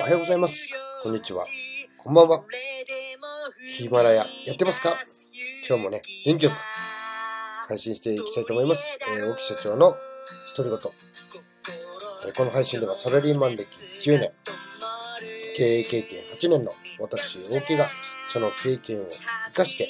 [0.00, 0.68] おはようございます。
[1.02, 1.40] こんにちは。
[2.04, 2.40] こんばんは。
[3.76, 4.94] ヒマラヤやってますか？
[5.68, 6.54] 今日もね、元気よく
[7.66, 8.96] 配信していきたいと思います。
[9.18, 9.96] えー、大木社長の
[10.56, 10.78] 独り言。
[12.28, 14.30] えーこの配信ではサラリーマン歴9年、
[15.56, 16.70] 経営経験8年の
[17.00, 17.86] 私、大木が
[18.32, 19.06] その経験を
[19.48, 19.88] 生かして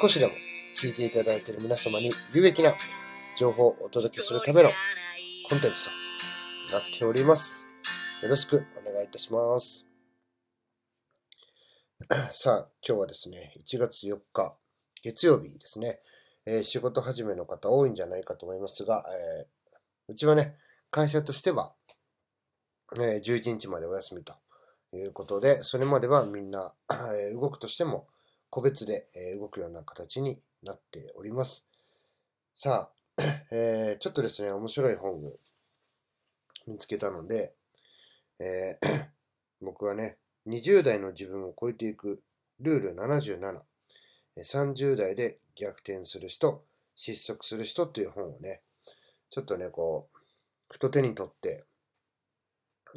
[0.00, 0.32] 少しでも
[0.74, 2.72] 聞いていただいている皆様に有益な
[3.36, 4.70] 情報をお届けするための
[5.48, 5.86] コンテンツ
[6.70, 7.64] となっております。
[8.22, 9.84] よろしくお願いいたします。
[12.34, 14.54] さあ、今日はですね、1月4日、
[15.02, 16.00] 月曜日ですね、
[16.46, 19.04] えー仕事始めの方多いんじゃないかと思いますが、
[19.38, 19.46] えー
[20.08, 20.56] うちはね、
[20.90, 21.74] 会社としては、
[22.96, 24.34] えー11日までお休みと
[24.94, 26.72] いうことで、それまではみんな、
[27.18, 28.06] え動くとしても
[28.48, 31.66] 個別で、え動くような形になっております。
[32.54, 33.01] さあ、
[33.50, 35.32] えーちょっとですね、面白い本を
[36.66, 37.54] 見つけたので、
[38.38, 39.08] えー
[39.60, 42.22] 僕はね、20代の自分を超えていく
[42.60, 43.60] ルール77、
[44.38, 46.64] 30代で逆転する人、
[46.96, 48.62] 失速する人という本をね、
[49.30, 50.18] ちょっとね、こう、
[50.70, 51.64] ふと手に取って、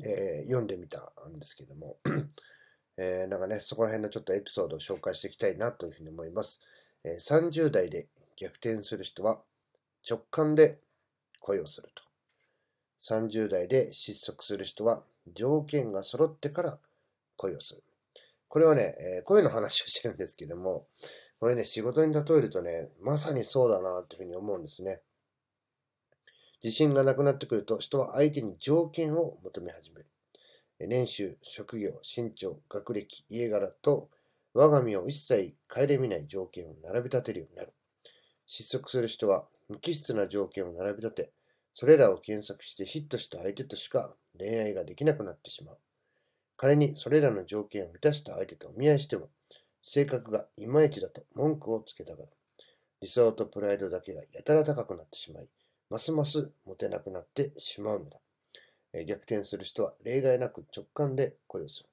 [0.03, 1.97] えー読んでみたんですけども、
[2.97, 6.61] えーなんかね、そこら辺のちょっとエピソードを紹介していきたいなというふうに思います。
[7.03, 9.43] えー30代で逆転する人は
[10.07, 10.79] 直感で
[11.39, 12.03] 恋をすると。
[12.99, 15.03] 30代で失速する人は
[15.33, 16.79] 条件が揃ってから
[17.37, 17.83] 恋をする。
[18.47, 20.87] これはね、えー恋の話をしてるんですけども、
[21.39, 25.01] これね、仕事に例えるとね、まさにそうだなっていうふうに思うんですね。
[26.63, 30.07] 自信がなくなってくると、人は相手に条件を求め始める。
[30.79, 34.09] 年収、職業、身長、学歴、家柄と、
[34.53, 37.74] 我が身を一切顧みない条件を並び立てるようになる。
[38.45, 41.31] 失速する人は無機質な条件を並び立て、
[41.73, 45.77] それらを検索してヒットした相手としか恋愛ができなくなってしまう。
[46.57, 49.29] 仮にそれらの条件を満たした相手とお見合いしても、
[49.81, 52.29] 性格がいまいちだと文句をつけたがる。
[53.01, 55.47] 理想とプライドだけがやたら高くなってしまい、
[55.89, 58.19] ますますモテなくなってしまうのだ。
[59.05, 61.89] 逆転する人は例外なく直感で恋をする。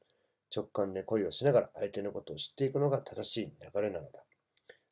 [0.55, 4.21] 直感で恋をしながら相手のことを知っていくのが正しい流れなのだ。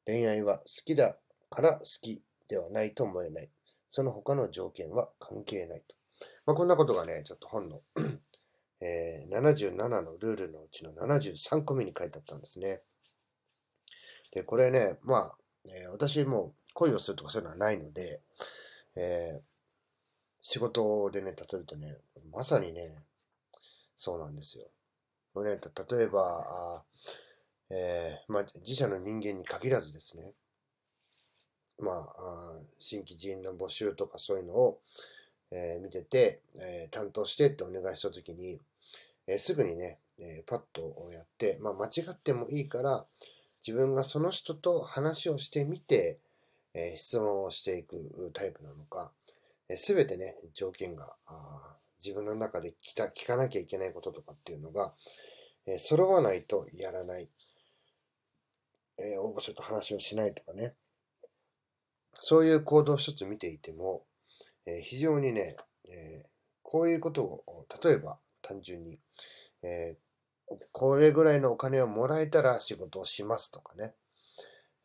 [0.07, 1.17] 恋愛は好きだ
[1.51, 3.51] から好きではないと思えない。
[3.91, 5.95] その他の条件は関係ないと。
[6.47, 7.83] まあ、こんなことがね、ちょっと本の、
[8.81, 12.83] えー77のルールのうちの73個目に書いてあったんですね。
[14.33, 18.21] で、これね、まあ、えー私も恋をするとかそういうのはないので、
[18.97, 19.41] えー
[20.43, 21.99] 仕事でね、例えるとね、
[22.33, 23.03] まさにね、
[23.95, 24.65] そうなんですよ。
[25.35, 25.61] これね、
[25.91, 26.85] 例えば、あ
[27.69, 30.33] えーまあ、自社の人間に限らずですね、
[31.81, 34.81] まあ、新規人員の募集とかそういうのを、
[35.51, 38.61] えー見てて、えー担当してってお願いしたときに、
[39.27, 43.07] えーすぐにね、えーパッとやって、まあ、間違ってもいいから、
[43.67, 46.19] 自分がその人と話をしてみて、
[46.75, 49.13] え質問をしていくタイプなのか、
[49.77, 51.15] すべてね、条件が
[52.03, 54.93] 自分の中で聞た聞かなきゃいけないこととかっていうのが、
[55.67, 57.29] え揃わないとやらない、
[58.99, 60.75] えー、応募者と話をしないとかね、
[62.21, 64.05] そういう行動一つ見ていても、
[64.67, 66.29] えー非常にね、えー
[66.63, 68.99] こういうことを、例えば単純に、
[69.63, 70.11] えー
[70.73, 73.95] これぐらいのお金をもらえたら仕事をしますとかね、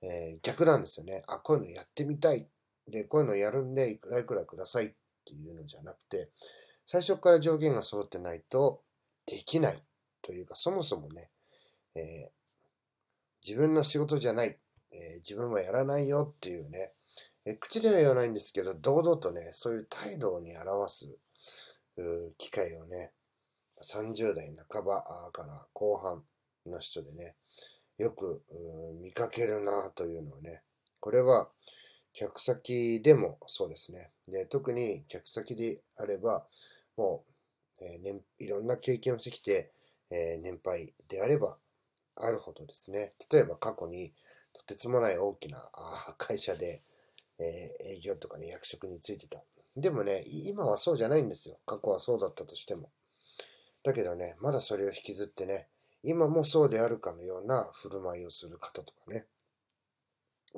[0.03, 1.24] え逆なんですよね。
[1.28, 2.47] あ、こういうのやってみたい。
[2.88, 4.94] で、こういうのやるんで、いくらいくらくださいっ
[5.25, 6.29] ていうのじゃなくて、
[6.85, 8.84] 最初から条件が揃ってないと
[9.25, 9.84] できない
[10.22, 11.31] というか、そもそもね、
[11.95, 12.31] え
[13.45, 14.57] 自分の仕事じゃない、
[14.91, 16.94] え自分はやらないよっていうね、
[17.45, 21.17] え口では言わないんですけど、堂々とね、そういう態度に表す
[22.38, 23.11] 機会をね、
[23.81, 26.23] 30代半ばから後半
[26.66, 27.35] の人でね、
[27.97, 28.44] よく
[29.01, 30.61] 見かけるなというのをね、
[31.00, 31.50] これは
[32.13, 34.12] 客先でもそうですね。
[34.27, 36.45] で特に客先であれば、
[36.98, 37.24] も
[37.81, 39.71] う、えー年いろんな経験をしてきて、
[40.12, 41.57] えー年配であれば
[42.15, 44.13] あるほどですね、例えば過去に
[44.53, 45.69] とてつもない大きな
[46.18, 46.81] 会社で、
[47.40, 49.42] え営業とかね、役職についてた。
[49.76, 51.58] でもね、今はそうじゃないんですよ。
[51.66, 52.92] 過去はそうだったとしても。
[53.84, 55.68] だけどね、まだそれを引きずってね、
[56.02, 59.26] 今もそうであるかのような振る舞いをする方とかね、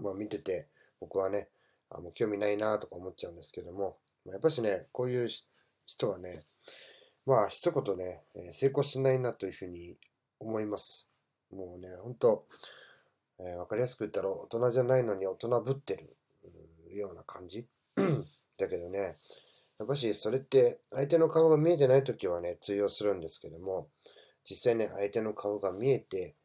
[0.02, 0.68] まあ見てて、
[1.00, 1.50] 僕はね、
[1.90, 5.30] あもう興味ないなとか思っちゃうんですけども、やっぱしね、こういう
[5.86, 6.44] 人はね、
[7.26, 9.98] まあ一言ね、え成功しないなというふうに
[10.40, 11.08] 思います。
[11.52, 12.46] もうね、ほんと、
[13.40, 16.10] えーわかりやすく言ったら大人じゃないのに大人ぶってる
[16.92, 17.68] うーような感じ？
[18.58, 19.16] だけどね、
[19.80, 23.90] やっぱしそれって相手の顔が見えてない時はね、通用するんですけども、
[24.50, 26.36] 実際ね、相手の顔が見えて、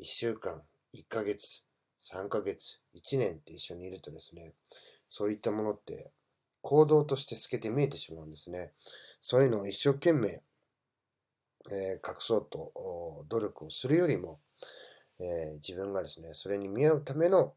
[0.00, 0.60] 1週間、
[0.94, 1.62] 1ヶ月、
[2.12, 4.54] 3ヶ月、1年って一緒にいるとですね、
[5.08, 6.10] そういったものって
[6.60, 8.72] 行動として透けて見えてしまうんですね。
[9.20, 10.42] そういうのを一生懸命、
[11.70, 14.40] えー、隠そうと努力をするよりも、
[15.20, 17.54] えー、自分がですね、それに見合うための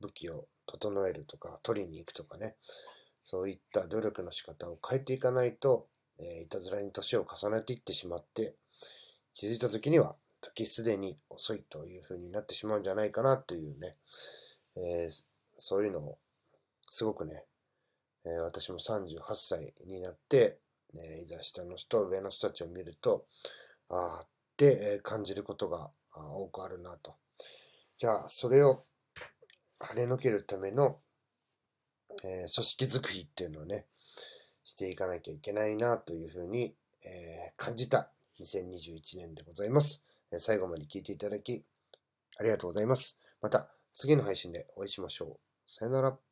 [0.00, 2.54] 武器を整えるとか、取りに行くとかね、
[3.22, 5.88] そういった努力の仕方を変えていかないと、
[6.18, 8.54] えー、いたずらに年を重ねていってしまって、
[9.34, 13.96] 気づいた時には時すでに遅いという風になってしまうんじゃないかなというね、
[14.76, 15.24] えー、
[15.58, 16.18] そういうのを
[16.90, 17.44] すごくね、
[18.24, 20.58] えー、私も38歳になって、
[20.94, 23.24] ね、いざ下の人、上の人たちを見ると、
[23.88, 24.26] ああっ
[24.56, 27.14] て感じることが多くあるなと。
[27.98, 28.84] じゃあ、それを
[29.80, 30.98] 跳ねのけるための、
[32.22, 33.86] えー、組織づくりっていうのをね、
[34.64, 36.74] していかなきゃいけないなというふうに、
[37.04, 38.10] えー、感じた
[38.40, 40.02] 2021年でございます。
[40.38, 41.64] 最後まで聞いていただき、
[42.38, 43.16] ありがとうございます。
[43.40, 45.70] また次の配信でお会いしましょう。
[45.70, 46.29] さよなら。